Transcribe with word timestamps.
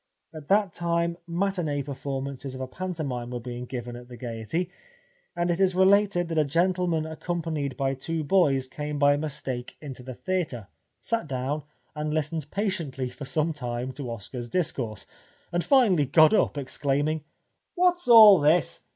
At 0.33 0.47
that 0.47 0.73
time 0.73 1.15
matinee 1.27 1.83
performances 1.83 2.55
of 2.55 2.61
a 2.61 2.65
pantomime 2.65 3.29
were 3.29 3.39
being 3.39 3.65
given 3.65 3.95
at 3.95 4.07
the 4.07 4.17
Gaiety, 4.17 4.71
and 5.35 5.51
it 5.51 5.59
is 5.61 5.75
related 5.75 6.27
that 6.29 6.39
a 6.39 6.43
gentleman 6.43 7.05
accompanied 7.05 7.77
by 7.77 7.93
two 7.93 8.23
boys 8.23 8.65
came 8.65 8.97
by 8.97 9.15
mistake 9.15 9.77
into 9.79 10.01
the 10.01 10.15
theatre, 10.15 10.69
sat 11.01 11.27
down 11.27 11.61
and 11.93 12.15
listened 12.15 12.49
patiently 12.49 13.09
for 13.11 13.25
some 13.25 13.53
time 13.53 13.91
to 13.91 14.09
Oscar's 14.09 14.49
discourse, 14.49 15.05
and 15.51 15.63
finally 15.63 16.05
got 16.05 16.33
up 16.33 16.57
ex 16.57 16.79
claiming:" 16.79 17.23
What's 17.75 18.07
all 18.07 18.39
this 18.39 18.81